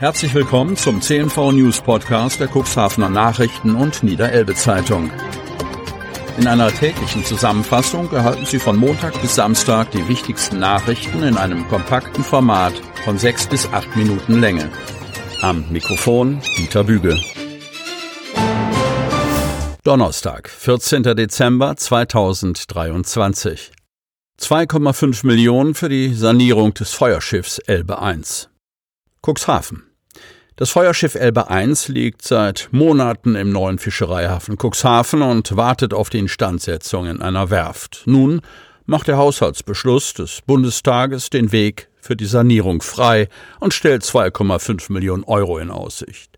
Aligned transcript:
Herzlich 0.00 0.32
willkommen 0.32 0.78
zum 0.78 1.02
CNV 1.02 1.52
News 1.52 1.82
Podcast 1.82 2.40
der 2.40 2.48
Cuxhavener 2.48 3.10
Nachrichten 3.10 3.74
und 3.74 4.02
Niederelbe 4.02 4.54
Zeitung. 4.54 5.10
In 6.38 6.46
einer 6.46 6.72
täglichen 6.72 7.22
Zusammenfassung 7.22 8.10
erhalten 8.10 8.46
Sie 8.46 8.58
von 8.58 8.78
Montag 8.78 9.20
bis 9.20 9.34
Samstag 9.34 9.90
die 9.90 10.08
wichtigsten 10.08 10.58
Nachrichten 10.58 11.22
in 11.22 11.36
einem 11.36 11.68
kompakten 11.68 12.24
Format 12.24 12.72
von 13.04 13.18
sechs 13.18 13.46
bis 13.46 13.66
acht 13.74 13.94
Minuten 13.94 14.40
Länge. 14.40 14.70
Am 15.42 15.66
Mikrofon 15.70 16.40
Dieter 16.56 16.84
Büge. 16.84 17.20
Donnerstag, 19.84 20.48
14. 20.48 21.02
Dezember 21.14 21.76
2023. 21.76 23.70
2,5 24.40 25.26
Millionen 25.26 25.74
für 25.74 25.90
die 25.90 26.14
Sanierung 26.14 26.72
des 26.72 26.90
Feuerschiffs 26.94 27.58
Elbe 27.58 28.00
1. 28.00 28.48
Cuxhaven. 29.20 29.89
Das 30.60 30.68
Feuerschiff 30.68 31.14
Elbe 31.14 31.48
1 31.48 31.88
liegt 31.88 32.20
seit 32.20 32.68
Monaten 32.70 33.34
im 33.34 33.50
neuen 33.50 33.78
Fischereihafen 33.78 34.58
Cuxhaven 34.58 35.22
und 35.22 35.56
wartet 35.56 35.94
auf 35.94 36.10
die 36.10 36.18
Instandsetzung 36.18 37.06
in 37.06 37.22
einer 37.22 37.48
Werft. 37.48 38.02
Nun 38.04 38.42
macht 38.84 39.08
der 39.08 39.16
Haushaltsbeschluss 39.16 40.12
des 40.12 40.42
Bundestages 40.42 41.30
den 41.30 41.50
Weg 41.50 41.88
für 42.02 42.14
die 42.14 42.26
Sanierung 42.26 42.82
frei 42.82 43.30
und 43.58 43.72
stellt 43.72 44.02
2,5 44.02 44.92
Millionen 44.92 45.24
Euro 45.24 45.56
in 45.56 45.70
Aussicht. 45.70 46.29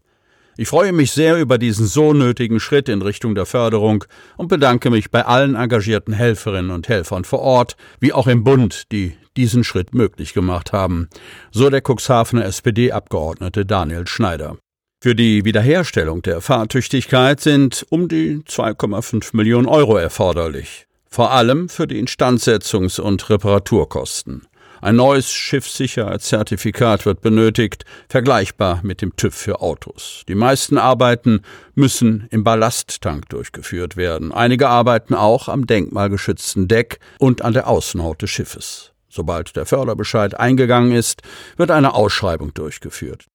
Ich 0.59 0.69
freue 0.69 0.92
mich 0.92 1.12
sehr 1.12 1.41
über 1.41 1.56
diesen 1.56 1.87
so 1.87 2.12
nötigen 2.12 2.60
Schritt 2.60 2.91
in 2.91 3.01
Richtung 3.01 3.34
der 3.34 3.47
Förderung 3.47 4.05
und 4.37 4.48
bedanke 4.48 4.91
mich 4.91 5.10
bei 5.10 5.24
allen 5.24 5.55
engagierten 5.55 6.12
Helferinnen 6.12 6.70
und 6.70 6.88
Helfern 6.88 7.24
vor 7.24 7.41
Ort, 7.41 7.77
wie 8.01 8.12
auch 8.12 8.27
im 8.27 8.45
Bund, 8.45 8.93
die 8.93 9.16
diesen 9.34 9.65
Schritt 9.65 9.95
möglich 9.95 10.34
gemacht 10.34 10.74
haben, 10.74 11.09
so 11.52 11.70
der 11.70 11.80
Cuxhavener 11.80 12.45
SPD-Abgeordnete 12.45 13.65
Daniel 13.65 14.07
Schneider. 14.07 14.59
Für 15.01 15.15
die 15.15 15.46
Wiederherstellung 15.46 16.20
der 16.20 16.43
Fahrtüchtigkeit 16.43 17.40
sind 17.40 17.87
um 17.88 18.09
die 18.09 18.43
2,5 18.46 19.34
Millionen 19.34 19.66
Euro 19.66 19.96
erforderlich, 19.96 20.87
vor 21.09 21.32
allem 21.32 21.71
für 21.71 21.87
die 21.87 22.01
Instandsetzungs- 22.01 23.01
und 23.01 23.30
Reparaturkosten. 23.30 24.46
Ein 24.83 24.97
neues 24.97 25.30
Schiffssicherheitszertifikat 25.30 27.07
wird 27.07 27.21
benötigt, 27.21 27.85
vergleichbar 28.09 28.80
mit 28.83 29.01
dem 29.01 29.15
TÜV 29.15 29.33
für 29.33 29.61
Autos. 29.61 30.24
Die 30.27 30.35
meisten 30.35 30.77
Arbeiten 30.77 31.43
müssen 31.77 32.27
im 32.33 32.43
Ballasttank 32.43 33.29
durchgeführt 33.29 33.97
werden. 33.97 34.33
Einige 34.33 34.69
arbeiten 34.69 35.15
auch 35.15 35.47
am 35.47 35.69
denkmalgeschützten 35.69 36.66
Deck 36.66 36.99
und 37.21 37.43
an 37.43 37.52
der 37.52 37.69
Außenhaut 37.69 38.23
des 38.23 38.30
Schiffes. 38.30 38.91
Sobald 39.09 39.55
der 39.55 39.66
Förderbescheid 39.66 40.35
eingegangen 40.35 40.91
ist, 40.91 41.23
wird 41.57 41.71
eine 41.71 41.95
Ausschreibung 41.95 42.52
durchgeführt. 42.52 43.27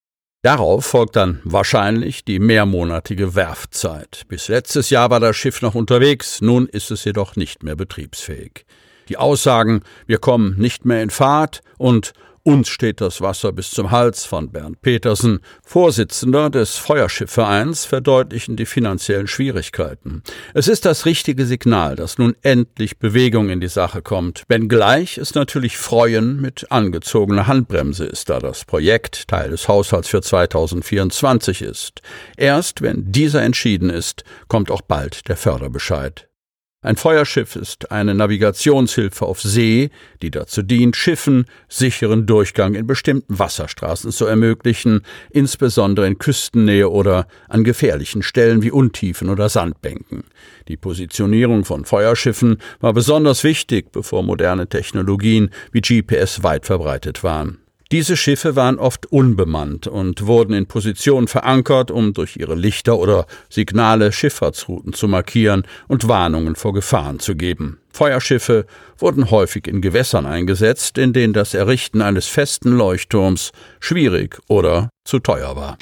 Darauf 0.41 0.85
folgt 0.85 1.15
dann 1.15 1.39
wahrscheinlich 1.45 2.25
die 2.25 2.39
mehrmonatige 2.39 3.35
Werfzeit. 3.35 4.23
Bis 4.27 4.49
letztes 4.49 4.89
Jahr 4.89 5.09
war 5.11 5.21
das 5.21 5.37
Schiff 5.37 5.61
noch 5.61 5.75
unterwegs, 5.75 6.41
nun 6.41 6.67
ist 6.67 6.91
es 6.91 7.05
jedoch 7.05 7.37
nicht 7.37 7.63
mehr 7.63 7.77
betriebsfähig. 7.77 8.65
Die 9.09 9.17
Aussagen, 9.17 9.81
wir 10.05 10.17
kommen 10.17 10.57
nicht 10.57 10.85
mehr 10.85 11.01
in 11.01 11.09
Fahrt 11.09 11.61
und 11.77 12.13
uns 12.47 12.69
steht 12.69 13.01
das 13.01 13.19
Wasser 13.19 13.51
bis 13.51 13.71
zum 13.71 13.91
Hals 13.91 14.23
von 14.23 14.53
Bernd 14.53 14.81
Petersen, 14.81 15.41
Vorsitzender 15.65 16.49
des 16.49 16.77
Feuerschiffvereins, 16.77 17.83
verdeutlichen 17.83 18.55
die 18.55 18.65
finanziellen 18.65 19.27
Schwierigkeiten. 19.27 20.23
Es 20.53 20.69
ist 20.69 20.85
das 20.85 21.05
richtige 21.05 21.45
Signal, 21.45 21.97
dass 21.97 22.17
nun 22.17 22.37
endlich 22.43 22.99
Bewegung 22.99 23.49
in 23.49 23.59
die 23.59 23.67
Sache 23.67 24.01
kommt, 24.01 24.43
wenngleich 24.47 25.17
es 25.17 25.35
natürlich 25.35 25.77
Freuen 25.77 26.39
mit 26.39 26.71
angezogener 26.71 27.47
Handbremse 27.47 28.05
ist, 28.05 28.29
da 28.29 28.39
das 28.39 28.63
Projekt 28.63 29.27
Teil 29.27 29.49
des 29.49 29.67
Haushalts 29.67 30.07
für 30.07 30.21
2024 30.21 31.61
ist. 31.61 32.01
Erst 32.37 32.81
wenn 32.81 33.11
dieser 33.11 33.41
entschieden 33.41 33.89
ist, 33.89 34.23
kommt 34.47 34.71
auch 34.71 34.83
bald 34.83 35.27
der 35.27 35.35
Förderbescheid. 35.35 36.29
Ein 36.83 36.95
Feuerschiff 36.95 37.55
ist 37.55 37.91
eine 37.91 38.13
Navigationshilfe 38.13 39.25
auf 39.25 39.41
See, 39.41 39.89
die 40.21 40.29
dazu 40.29 40.61
dient, 40.61 40.95
Schiffen 40.95 41.45
sicheren 41.67 42.27
Durchgang 42.27 42.75
in 42.75 42.85
bestimmten 42.85 43.39
Wasserstraßen 43.39 44.11
zu 44.11 44.27
ermöglichen, 44.27 45.01
insbesondere 45.31 46.05
in 46.05 46.19
Küstennähe 46.19 46.87
oder 46.87 47.27
an 47.49 47.63
gefährlichen 47.63 48.21
Stellen 48.21 48.61
wie 48.61 48.69
Untiefen 48.69 49.29
oder 49.29 49.49
Sandbänken. 49.49 50.25
Die 50.67 50.77
Positionierung 50.77 51.65
von 51.65 51.83
Feuerschiffen 51.83 52.57
war 52.79 52.93
besonders 52.93 53.43
wichtig, 53.43 53.91
bevor 53.91 54.21
moderne 54.21 54.69
Technologien 54.69 55.49
wie 55.71 55.81
GPS 55.81 56.43
weit 56.43 56.67
verbreitet 56.67 57.23
waren. 57.23 57.57
Diese 57.91 58.17
Schiffe 58.17 58.57
waren 58.57 58.79
oft 58.79 59.05
unbemannt 59.05 59.87
und 59.87 60.27
wurden 60.27 60.53
in 60.53 60.65
Position 60.65 61.27
verankert, 61.27 61.89
um 61.89 62.13
durch 62.13 62.35
ihre 62.35 62.55
Lichter 62.55 62.97
oder 62.97 63.25
Signale 63.49 64.11
Schifffahrtsrouten 64.11 64.91
zu 64.93 65.07
markieren 65.07 65.63
und 65.87 66.07
Warnungen 66.07 66.55
vor 66.55 66.73
Gefahren 66.73 67.19
zu 67.19 67.35
geben. 67.35 67.79
Feuerschiffe 67.89 68.65
wurden 68.97 69.31
häufig 69.31 69.67
in 69.67 69.81
Gewässern 69.81 70.25
eingesetzt, 70.25 70.97
in 70.97 71.13
denen 71.13 71.33
das 71.33 71.53
Errichten 71.53 72.01
eines 72.01 72.27
festen 72.27 72.71
Leuchtturms 72.71 73.51
schwierig 73.79 74.37
oder 74.47 74.89
zu 75.05 75.19
teuer 75.19 75.55
war. 75.55 75.77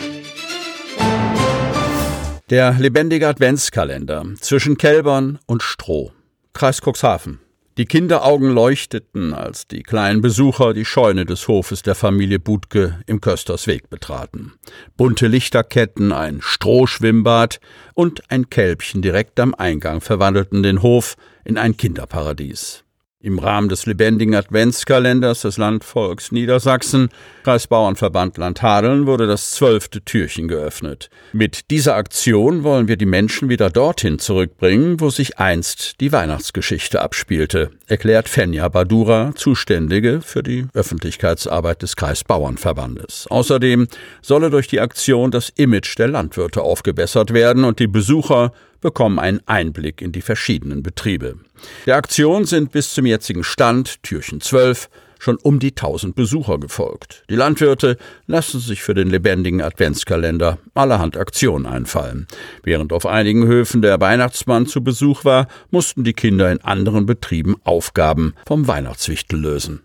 Der 2.51 2.73
lebendige 2.73 3.27
Adventskalender 3.27 4.23
zwischen 4.39 4.77
Kälbern 4.77 5.39
und 5.47 5.63
Stroh. 5.63 6.11
Kreis 6.53 6.79
Cuxhaven. 6.79 7.39
Die 7.77 7.85
Kinderaugen 7.85 8.51
leuchteten, 8.51 9.33
als 9.33 9.67
die 9.67 9.83
kleinen 9.83 10.21
Besucher 10.21 10.73
die 10.73 10.85
Scheune 10.85 11.25
des 11.25 11.49
Hofes 11.49 11.81
der 11.81 11.93
Familie 11.93 12.39
Budke 12.39 13.01
im 13.05 13.19
Köstersweg 13.19 13.89
betraten. 13.89 14.53
Bunte 14.95 15.27
Lichterketten, 15.27 16.13
ein 16.13 16.39
Strohschwimmbad 16.41 17.59
und 17.93 18.31
ein 18.31 18.49
Kälbchen 18.49 19.01
direkt 19.01 19.41
am 19.41 19.53
Eingang 19.53 19.99
verwandelten 19.99 20.63
den 20.63 20.81
Hof 20.81 21.17
in 21.43 21.57
ein 21.57 21.75
Kinderparadies. 21.75 22.84
Im 23.21 23.39
Rahmen 23.39 23.69
des 23.69 23.85
lebendigen 23.85 24.35
Adventskalenders 24.35 25.41
des 25.41 25.57
Landvolks 25.57 26.33
Niedersachsen, 26.33 27.09
Kreisbauernverband 27.43 28.37
Landhadeln, 28.37 29.07
wurde 29.07 29.25
das 29.25 29.51
zwölfte 29.51 30.01
Türchen 30.01 30.49
geöffnet. 30.49 31.09
Mit 31.31 31.71
dieser 31.71 31.95
Aktion 31.95 32.63
wollen 32.63 32.89
wir 32.89 32.97
die 32.97 33.05
Menschen 33.05 33.47
wieder 33.47 33.69
dorthin 33.69 34.19
zurückbringen, 34.19 34.99
wo 34.99 35.09
sich 35.09 35.39
einst 35.39 36.01
die 36.01 36.11
Weihnachtsgeschichte 36.11 37.01
abspielte, 37.01 37.71
erklärt 37.87 38.27
Fenja 38.27 38.67
Badura, 38.67 39.31
Zuständige 39.33 40.19
für 40.21 40.43
die 40.43 40.67
Öffentlichkeitsarbeit 40.73 41.83
des 41.83 41.95
Kreisbauernverbandes. 41.95 43.27
Außerdem 43.29 43.87
solle 44.21 44.49
durch 44.49 44.67
die 44.67 44.81
Aktion 44.81 45.31
das 45.31 45.49
Image 45.55 45.97
der 45.97 46.09
Landwirte 46.09 46.61
aufgebessert 46.61 47.33
werden 47.33 47.63
und 47.63 47.79
die 47.79 47.87
Besucher 47.87 48.51
bekommen 48.81 49.19
einen 49.19 49.41
Einblick 49.45 50.01
in 50.01 50.11
die 50.11 50.21
verschiedenen 50.21 50.83
Betriebe. 50.83 51.37
Der 51.85 51.95
Aktion 51.95 52.45
sind 52.45 52.71
bis 52.71 52.93
zum 52.93 53.05
jetzigen 53.05 53.43
Stand, 53.43 54.03
Türchen 54.03 54.41
12, 54.41 54.89
schon 55.19 55.37
um 55.37 55.59
die 55.59 55.71
1000 55.71 56.15
Besucher 56.15 56.59
gefolgt. 56.59 57.23
Die 57.29 57.35
Landwirte 57.35 57.97
lassen 58.27 58.59
sich 58.59 58.83
für 58.83 58.93
den 58.93 59.09
lebendigen 59.09 59.61
Adventskalender 59.61 60.59
allerhand 60.73 61.17
Aktionen 61.17 61.65
einfallen. 61.65 62.27
Während 62.63 62.93
auf 62.93 63.05
einigen 63.05 63.47
Höfen 63.47 63.81
der 63.81 63.99
Weihnachtsmann 63.99 64.67
zu 64.67 64.83
Besuch 64.83 65.25
war, 65.25 65.47
mussten 65.71 66.03
die 66.03 66.13
Kinder 66.13 66.51
in 66.51 66.61
anderen 66.61 67.05
Betrieben 67.05 67.55
Aufgaben 67.63 68.35
vom 68.45 68.67
Weihnachtswichtel 68.67 69.39
lösen. 69.39 69.81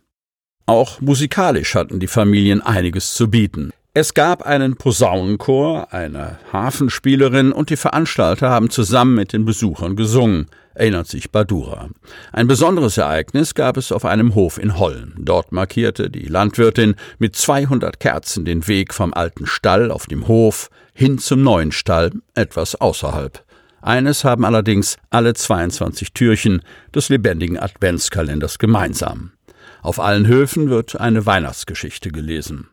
Auch 0.66 1.00
musikalisch 1.00 1.74
hatten 1.74 1.98
die 1.98 2.06
Familien 2.06 2.60
einiges 2.60 3.14
zu 3.14 3.28
bieten. 3.28 3.72
Es 3.92 4.14
gab 4.14 4.42
einen 4.46 4.76
Posaunenchor, 4.76 5.92
eine 5.92 6.38
Hafenspielerin 6.52 7.50
und 7.50 7.70
die 7.70 7.76
Veranstalter 7.76 8.48
haben 8.48 8.70
zusammen 8.70 9.16
mit 9.16 9.32
den 9.32 9.44
Besuchern 9.44 9.96
gesungen, 9.96 10.46
erinnert 10.74 11.08
sich 11.08 11.32
Badura. 11.32 11.88
Ein 12.32 12.46
besonderes 12.46 12.98
Ereignis 12.98 13.56
gab 13.56 13.76
es 13.76 13.90
auf 13.90 14.04
einem 14.04 14.36
Hof 14.36 14.58
in 14.58 14.78
Hollen. 14.78 15.16
Dort 15.18 15.50
markierte 15.50 16.08
die 16.08 16.28
Landwirtin 16.28 16.94
mit 17.18 17.34
200 17.34 17.98
Kerzen 17.98 18.44
den 18.44 18.68
Weg 18.68 18.94
vom 18.94 19.12
alten 19.12 19.46
Stall 19.46 19.90
auf 19.90 20.06
dem 20.06 20.28
Hof 20.28 20.70
hin 20.94 21.18
zum 21.18 21.42
neuen 21.42 21.72
Stall, 21.72 22.12
etwas 22.36 22.76
außerhalb. 22.76 23.44
Eines 23.82 24.22
haben 24.22 24.44
allerdings 24.44 24.98
alle 25.08 25.34
22 25.34 26.12
Türchen 26.12 26.62
des 26.94 27.08
lebendigen 27.08 27.58
Adventskalenders 27.58 28.60
gemeinsam. 28.60 29.32
Auf 29.82 30.00
allen 30.00 30.26
Höfen 30.26 30.70
wird 30.70 31.00
eine 31.00 31.26
Weihnachtsgeschichte 31.26 32.10
gelesen. 32.10 32.68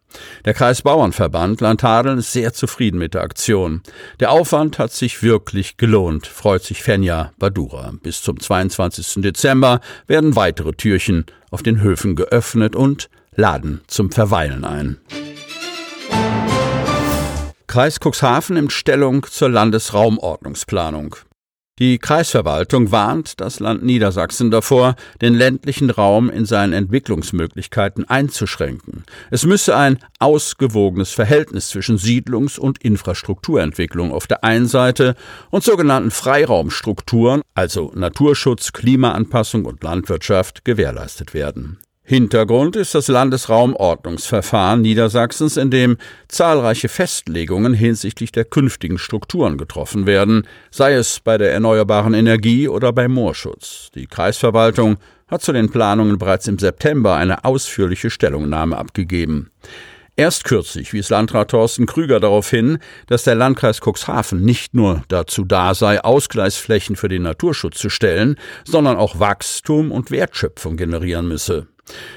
Der 0.45 0.53
Kreisbauernverband 0.53 1.61
Landhadeln 1.61 2.19
ist 2.19 2.33
sehr 2.33 2.53
zufrieden 2.53 2.97
mit 2.97 3.13
der 3.13 3.21
Aktion. 3.21 3.81
Der 4.19 4.31
Aufwand 4.31 4.79
hat 4.79 4.91
sich 4.91 5.23
wirklich 5.23 5.77
gelohnt, 5.77 6.27
freut 6.27 6.63
sich 6.63 6.83
Fenja 6.83 7.31
Badura. 7.39 7.93
Bis 8.01 8.21
zum 8.21 8.39
22. 8.39 9.21
Dezember 9.21 9.79
werden 10.07 10.35
weitere 10.35 10.73
Türchen 10.73 11.25
auf 11.51 11.63
den 11.63 11.81
Höfen 11.81 12.15
geöffnet 12.15 12.75
und 12.75 13.09
laden 13.35 13.81
zum 13.87 14.11
Verweilen 14.11 14.65
ein. 14.65 14.97
Kreis 17.67 17.99
Cuxhaven 17.99 18.55
nimmt 18.55 18.71
Stellung 18.71 19.25
zur 19.29 19.49
Landesraumordnungsplanung. 19.49 21.17
Die 21.79 21.99
Kreisverwaltung 21.99 22.91
warnt 22.91 23.39
das 23.39 23.59
Land 23.59 23.83
Niedersachsen 23.83 24.49
davor, 24.49 24.95
den 25.21 25.35
ländlichen 25.35 25.91
Raum 25.91 26.27
in 26.31 26.47
seinen 26.47 26.73
Entwicklungsmöglichkeiten 26.73 28.09
einzuschränken. 28.09 29.03
Es 29.29 29.45
müsse 29.45 29.77
ein 29.77 29.99
ausgewogenes 30.17 31.11
Verhältnis 31.11 31.69
zwischen 31.69 31.99
Siedlungs- 31.99 32.57
und 32.57 32.83
Infrastrukturentwicklung 32.83 34.11
auf 34.11 34.25
der 34.25 34.43
einen 34.43 34.65
Seite 34.65 35.15
und 35.51 35.63
sogenannten 35.63 36.09
Freiraumstrukturen, 36.09 37.43
also 37.53 37.91
Naturschutz, 37.93 38.73
Klimaanpassung 38.73 39.65
und 39.65 39.83
Landwirtschaft, 39.83 40.65
gewährleistet 40.65 41.35
werden. 41.35 41.77
Hintergrund 42.09 42.77
ist 42.77 42.95
das 42.95 43.09
Landesraumordnungsverfahren 43.09 44.79
Niedersachsens, 44.79 45.57
in 45.57 45.71
dem 45.71 45.97
zahlreiche 46.29 46.87
Festlegungen 46.87 47.73
hinsichtlich 47.73 48.31
der 48.31 48.45
künftigen 48.45 48.97
Strukturen 48.97 49.57
getroffen 49.57 50.05
werden, 50.05 50.47
sei 50.71 50.93
es 50.93 51.19
bei 51.19 51.37
der 51.37 51.51
erneuerbaren 51.51 52.13
Energie 52.13 52.69
oder 52.69 52.93
beim 52.93 53.11
Moorschutz. 53.11 53.89
Die 53.93 54.07
Kreisverwaltung 54.07 54.95
hat 55.27 55.41
zu 55.41 55.51
den 55.51 55.69
Planungen 55.69 56.17
bereits 56.17 56.47
im 56.47 56.57
September 56.57 57.17
eine 57.17 57.43
ausführliche 57.43 58.09
Stellungnahme 58.09 58.77
abgegeben. 58.77 59.51
Erst 60.15 60.45
kürzlich 60.45 60.93
wies 60.93 61.09
Landrat 61.09 61.51
Thorsten 61.51 61.87
Krüger 61.87 62.21
darauf 62.21 62.49
hin, 62.49 62.77
dass 63.07 63.25
der 63.25 63.35
Landkreis 63.35 63.81
Cuxhaven 63.81 64.41
nicht 64.41 64.73
nur 64.73 65.03
dazu 65.09 65.43
da 65.43 65.73
sei, 65.73 66.01
Ausgleichsflächen 66.01 66.95
für 66.95 67.09
den 67.09 67.23
Naturschutz 67.23 67.79
zu 67.79 67.89
stellen, 67.89 68.37
sondern 68.63 68.95
auch 68.95 69.19
Wachstum 69.19 69.91
und 69.91 70.09
Wertschöpfung 70.09 70.77
generieren 70.77 71.27
müsse. 71.27 71.67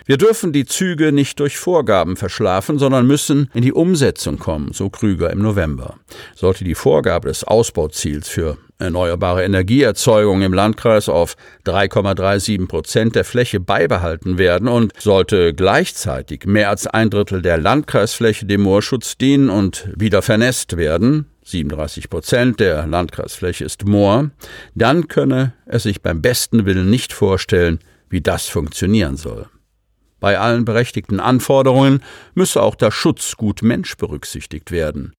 Wir 0.07 0.17
dürfen 0.17 0.53
die 0.53 0.67
Züge 0.67 1.13
nicht 1.13 1.41
durch 1.41 1.59
Vorgaben 1.59 2.17
verschlafen, 2.17 2.79
sondern 2.79 3.07
müssen 3.07 3.51
in 3.55 3.63
die 3.63 3.73
Umsetzung 3.73 4.39
kommen, 4.39 4.73
so 4.73 4.91
Krüger 4.91 5.31
im 5.31 5.41
November. 5.41 5.97
Sollte 6.35 6.65
die 6.65 6.75
Vorgabe 6.75 7.29
des 7.29 7.45
Ausbauziels 7.45 8.29
für 8.29 8.59
erneuerbare 8.81 9.45
Energieerzeugung 9.45 10.43
im 10.43 10.53
Landkreis 10.53 11.09
auf 11.09 11.37
3,37 11.67 12.67
Prozent 12.67 13.15
der 13.15 13.25
Fläche 13.25 13.61
beibehalten 13.61 14.39
werden 14.39 14.69
und 14.69 14.93
sollte 14.99 15.55
gleichzeitig 15.55 16.47
mehr 16.47 16.71
als 16.71 16.87
ein 16.87 17.11
Drittel 17.11 17.43
der 17.43 17.59
Landkreisfläche 17.59 18.47
dem 18.47 18.63
Moorschutz 18.63 19.19
dienen 19.19 19.51
und 19.51 19.89
wieder 19.95 20.23
vernässt 20.23 20.77
werden, 20.77 21.27
37 21.45 22.11
Prozent 22.11 22.61
der 22.61 22.87
Landkreisfläche 22.87 23.65
ist 23.65 23.85
Moor, 23.85 24.31
dann 24.75 25.09
könne 25.09 25.53
es 25.67 25.83
sich 25.83 26.01
beim 26.01 26.23
besten 26.23 26.65
Willen 26.65 26.91
nicht 26.91 27.13
vorstellen, 27.13 27.81
wie 28.09 28.21
das 28.21 28.47
funktionieren 28.47 29.17
soll. 29.17 29.47
Bei 30.21 30.39
allen 30.39 30.65
berechtigten 30.65 31.19
Anforderungen 31.19 32.03
müsse 32.35 32.63
auch 32.63 32.75
der 32.75 32.91
Schutzgut 32.91 33.63
Mensch 33.63 33.97
berücksichtigt 33.97 34.71
werden. 34.71 35.15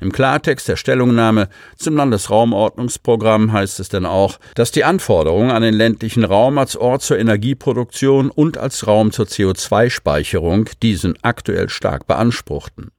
Im 0.00 0.12
Klartext 0.12 0.68
der 0.68 0.76
Stellungnahme 0.76 1.48
zum 1.76 1.96
Landesraumordnungsprogramm 1.96 3.52
heißt 3.52 3.78
es 3.78 3.88
denn 3.88 4.06
auch, 4.06 4.38
dass 4.54 4.72
die 4.72 4.84
Anforderungen 4.84 5.50
an 5.50 5.62
den 5.62 5.74
ländlichen 5.74 6.24
Raum 6.24 6.58
als 6.58 6.76
Ort 6.76 7.02
zur 7.02 7.18
Energieproduktion 7.18 8.30
und 8.30 8.58
als 8.58 8.86
Raum 8.86 9.12
zur 9.12 9.26
CO2-Speicherung 9.26 10.68
diesen 10.82 11.14
aktuell 11.22 11.68
stark 11.68 12.06
beanspruchten. 12.06 12.90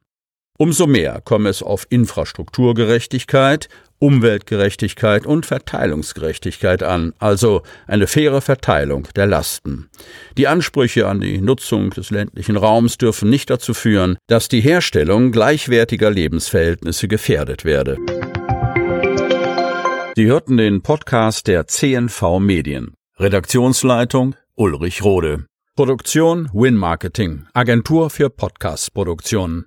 Umso 0.58 0.88
mehr 0.88 1.22
komme 1.22 1.50
es 1.50 1.62
auf 1.62 1.86
Infrastrukturgerechtigkeit, 1.90 3.68
Umweltgerechtigkeit 4.00 5.26
und 5.26 5.46
Verteilungsgerechtigkeit 5.46 6.84
an, 6.84 7.14
also 7.20 7.62
eine 7.88 8.08
faire 8.08 8.42
Verteilung 8.42 9.08
der 9.16 9.26
Lasten. 9.26 9.90
Die 10.38 10.48
Ansprüche 10.48 11.08
an 11.08 11.22
die 11.22 11.40
Nutzung 11.40 11.90
des 11.92 12.12
ländlichen 12.12 12.58
Raums 12.58 12.98
dürfen 12.98 13.30
nicht 13.30 13.50
dazu 13.50 13.74
führen, 13.74 14.18
dass 14.28 14.48
die 14.50 14.62
Herstellung 14.62 15.32
gleichwertiger 15.32 16.12
Lebensverhältnisse 16.12 17.08
gefährdet 17.08 17.66
werde. 17.66 17.98
Sie 20.16 20.26
hörten 20.28 20.58
den 20.58 20.82
Podcast 20.82 21.48
der 21.48 21.68
CNV 21.68 22.40
Medien. 22.40 22.94
Redaktionsleitung 23.18 24.36
Ulrich 24.56 25.04
Rode. 25.04 25.46
Produktion 25.78 26.50
Win 26.54 26.78
Marketing, 26.78 27.48
Agentur 27.54 28.10
für 28.10 28.30
Podcast-Produktionen. 28.30 29.64